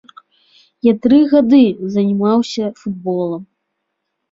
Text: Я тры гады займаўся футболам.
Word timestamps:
Я 0.87 0.93
тры 1.03 1.19
гады 1.33 1.61
займаўся 1.97 2.65
футболам. 2.83 3.47